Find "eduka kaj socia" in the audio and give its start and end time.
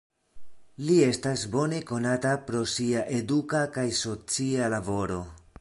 3.21-4.75